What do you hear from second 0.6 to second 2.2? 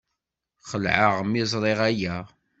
Xelɛeɣ mi ẓriɣ aya.